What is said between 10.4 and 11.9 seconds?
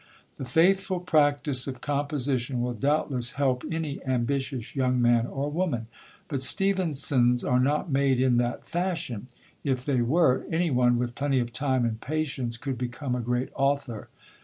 anyone with plenty of time